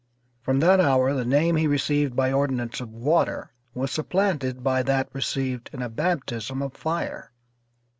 From 0.41 0.61
that 0.61 0.79
hour 0.79 1.13
the 1.13 1.23
name 1.23 1.57
he 1.57 1.67
received 1.67 2.15
by 2.15 2.31
ordinance 2.31 2.81
of 2.81 2.89
water 2.89 3.51
was 3.75 3.91
supplanted 3.91 4.63
by 4.63 4.81
that 4.81 5.09
received 5.13 5.69
in 5.73 5.83
a 5.83 5.89
baptism 5.89 6.63
of 6.63 6.73
fire. 6.73 7.31